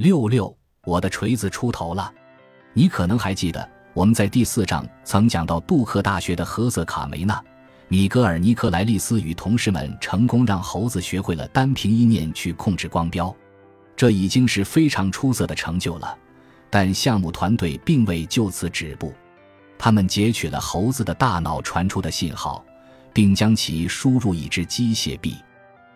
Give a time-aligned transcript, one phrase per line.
[0.00, 0.56] 六六，
[0.86, 2.10] 我的锤子出头了。
[2.72, 7.34] 你可能还记得，我们在第四章曾讲到杜克大学的赫瑟卡梅纳·
[7.88, 13.36] 米格尔尼克莱利斯与同事们成功让猴子学会了单凭意念去控制光标，
[13.94, 16.16] 这已经是非常出色的成就了。
[16.70, 19.12] 但项目团队并未就此止步，
[19.78, 22.64] 他们截取了猴子的大脑传出的信号，
[23.12, 25.36] 并将其输入一只机械臂。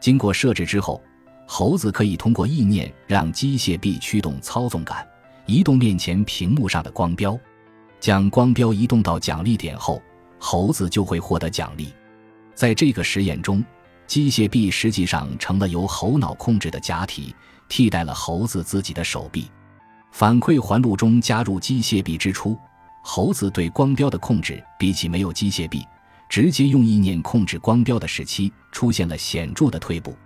[0.00, 1.02] 经过设置之后，
[1.46, 5.06] 猴子可以通过意念让机械臂驱动操纵杆。
[5.46, 7.38] 移动面前屏幕上的光标，
[8.00, 10.02] 将光标移动到奖励点后，
[10.40, 11.92] 猴子就会获得奖励。
[12.52, 13.64] 在这个实验中，
[14.08, 17.32] 机械臂实际上成了由猴脑控制的假体，
[17.68, 19.48] 替代了猴子自己的手臂。
[20.10, 22.58] 反馈环路中加入机械臂之初，
[23.02, 25.86] 猴子对光标的控制比起没有机械臂，
[26.28, 30.16] 直接用意念控制光标的时期出现了显著的退步。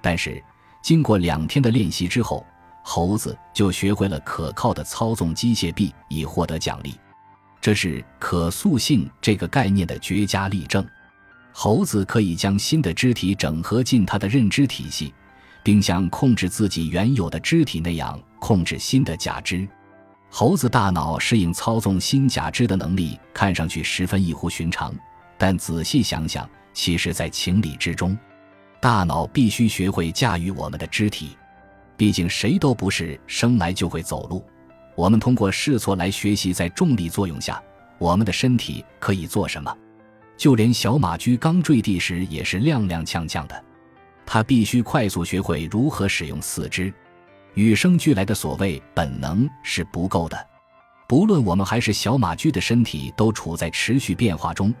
[0.00, 0.42] 但是，
[0.82, 2.44] 经过两天的练习之后，
[2.82, 6.94] 猴子就学会了可靠的操纵机械臂以获得奖励，
[7.60, 10.86] 这是可塑性这个概念的绝佳例证。
[11.52, 15.12] 猴子可以将新的肢体整合进它的认知体系，
[15.62, 19.68] 并像控制自己原有的肢体那样控制新的假肢。
[20.30, 24.94] 猴子大脑适应操纵新假肢的能力看上去十分异乎寻常，
[25.36, 28.16] 但仔细想想，其实在情理之中。
[28.80, 31.36] 大脑必须学会驾驭我们的肢体。
[31.96, 34.42] 毕竟谁都不是生来就会走路，
[34.94, 37.62] 我们通过试错来学习，在重力作用下，
[37.98, 39.76] 我们的身体可以做什么。
[40.38, 43.64] 就连小马驹刚坠地时也是踉踉跄跄的，
[44.24, 46.90] 它必须快速学会如何使用四肢。
[47.52, 50.46] 与生俱来的所谓本能是不够的，
[51.06, 54.72] 不论我们还是小马驹的身体都处在持续变化中，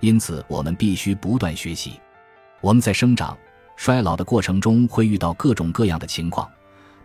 [0.00, 2.00] 因此我们必须不断学习。
[2.62, 3.36] 我们在生长、
[3.76, 6.48] 衰老的过程中会遇到各种各样的情况。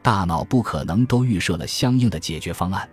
[0.01, 2.87] 大脑不可能都预设了相应的解决方案，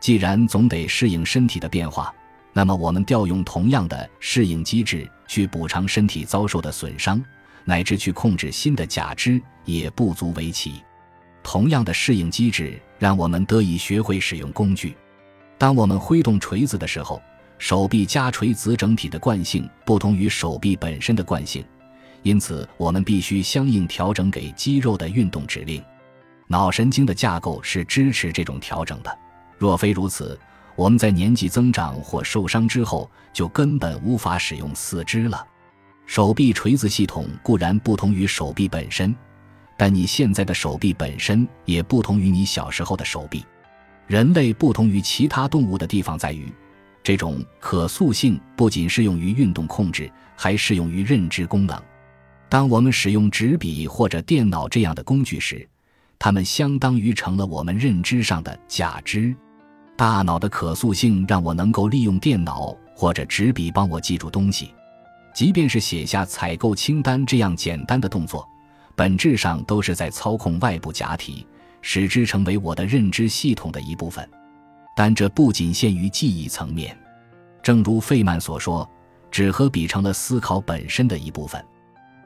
[0.00, 2.14] 既然总得适应身体的变化，
[2.52, 7.22] 那么我们调用同样的适应机制去补偿身体遭受的损伤，
[7.64, 10.82] 乃至去控制新的假肢也不足为奇。
[11.42, 14.96] 同样的适应机制让我们得以学会使用工具。
[15.58, 17.20] 当我们挥动锤子的时候，
[17.58, 21.64] 手臂加锤子整体的惯性不同于手臂本身的惯性，
[22.26, 25.80] 因此我们必须相应调整给肌肉的运动指令。
[26.48, 29.18] 脑神经的架构是支持这种调整的，
[29.56, 30.36] 若非如此，
[30.74, 35.46] 我们在年纪增长或受伤之后就根本无法使用四肢了。
[36.04, 39.14] 手臂锤子系统固然不同于手臂本身，
[39.76, 43.44] 但你现在的手臂本身也不同于你小时候的手臂。
[44.08, 46.52] 人类不同于其他动物的地方在于，
[47.04, 51.80] 这种可塑性不仅适用于运动控制，还适用于认知功能。
[52.48, 55.68] 当我们使用纸笔或者电脑这样的工具时，
[56.18, 59.34] 它们相当于成了我们认知上的假肢。
[59.96, 64.70] 大脑的可塑性让我能够利用电脑或者纸笔帮我记住东西，
[65.34, 68.46] 即便是写下采购清单这样简单的动作，
[68.94, 71.46] 本质上都是在操控外部假体，
[71.82, 74.28] 使之成为我的认知系统的一部分。
[74.94, 76.96] 但这不仅限于记忆层面，
[77.62, 78.88] 正如费曼所说，
[79.30, 81.62] 纸和笔成了思考本身的一部分。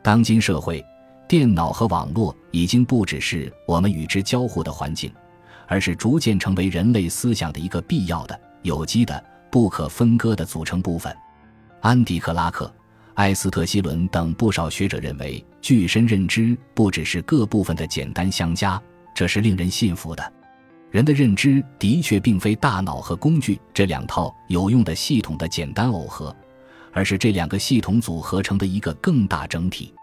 [0.02, 0.84] 当今社会。
[1.28, 5.12] 电脑和网络已经不只是我们与之交互的环境，
[5.68, 11.16] 而是逐渐成为人类思想的一个必要的、有机的、不可分割的组成部分。
[11.80, 12.68] 安迪·克拉克、
[13.14, 18.82] 埃斯特·希伦等不少学者认为，具身认知不只是各部分的简单相加，
[19.14, 20.32] 这是令人信服的。
[20.90, 26.34] 人的认知的确并非大脑和工具这两套有用的系统的简单耦合，
[26.92, 29.94] 而是这两个系统组合成的一个更大整体。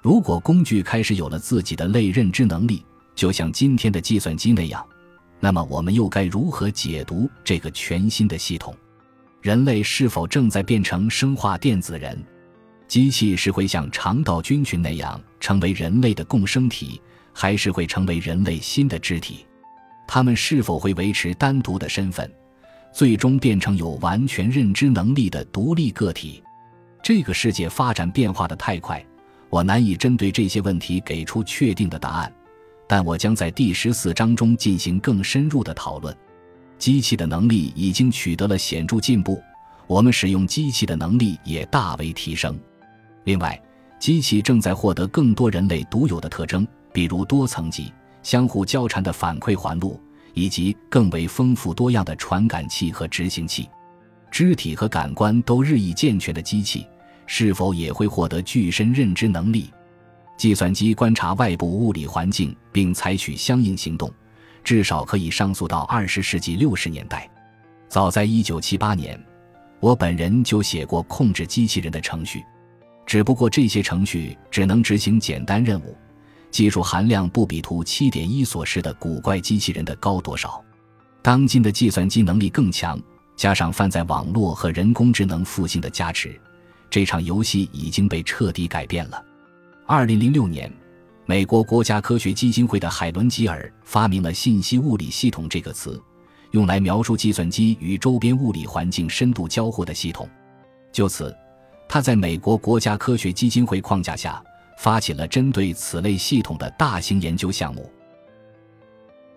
[0.00, 2.84] 如果工具开始有了自己的类认知能力，
[3.14, 4.86] 就像今天的计算机那样，
[5.40, 8.74] 那么我们又该如何解读这个全新的系统？
[9.40, 12.20] 人类是否正在变成生化电子人？
[12.86, 17.00] 机器是会像肠道菌群那样成为人类的共生体，
[17.32, 19.44] 还是会成为人类新的肢体？
[20.06, 22.32] 它们是否会维持单独的身份，
[22.92, 26.42] 最终变成有完全认知能力的独立个体？
[27.02, 29.04] 这个世界发展变化的太快。
[29.50, 32.32] 我难以针对这些问题给出确定的答案，
[32.86, 36.14] 但我将在第十四章中进行更深入的讨论。
[36.76, 39.42] 机器的能力已经取得了显著进步，
[39.86, 42.58] 我们使用机器的能力也大为提升。
[43.24, 43.58] 另外，
[43.98, 47.90] 机器正在获得更多人类独有的特征，比如多层级、
[48.22, 49.98] 相互交缠的反馈环路，
[50.38, 53.68] 以及更为丰富多样的传感器和执行器。
[54.30, 56.86] 肢体和感官都日益健全的机器。
[57.30, 59.70] 是否也会获得具身认知能力？
[60.38, 64.10] 计算机观察外部物理环境并采取相应行动，
[64.64, 67.28] 至少可以上溯到二十世纪六十年代。
[67.86, 69.22] 早在一九七八年，
[69.78, 72.42] 我本人就写过控制机器人的程序，
[73.04, 75.94] 只不过这些程序只能执行简单任务，
[76.50, 80.62] 技术含量不比图七点一所示的古怪机器人的高多少。
[81.22, 83.00] 当今的计算机能力更强，
[83.36, 86.40] 加上泛在网络和人工智能复兴的加持，
[86.88, 89.24] 这场游戏已经被彻底改变了。
[89.86, 90.72] 二零零六年。
[91.30, 96.02] 美国国家科学基金会的海伦·吉尔发明了“信息物理系统”这个词，
[96.52, 100.26] 用来描述计算机与周边物理环境深度交互的系统。
[100.90, 101.36] 就此，
[101.86, 104.42] 他在美国国家科学基金会框架下
[104.78, 107.90] 发起了针对此类系统的大型研究项目。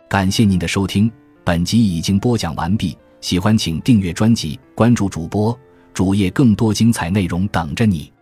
[0.07, 1.11] 感谢您的收听，
[1.43, 2.95] 本集已经播讲完毕。
[3.21, 5.57] 喜欢请订阅专辑，关注主播
[5.95, 8.13] 主页，更多精彩内容等着你。